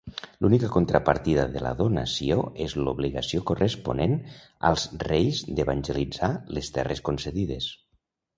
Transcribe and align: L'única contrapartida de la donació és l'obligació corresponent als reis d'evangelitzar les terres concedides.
L'única 0.43 0.67
contrapartida 0.75 1.43
de 1.55 1.59
la 1.65 1.73
donació 1.81 2.37
és 2.65 2.73
l'obligació 2.87 3.43
corresponent 3.51 4.17
als 4.71 4.87
reis 5.11 5.43
d'evangelitzar 5.61 6.33
les 6.59 6.73
terres 6.79 7.05
concedides. 7.13 7.71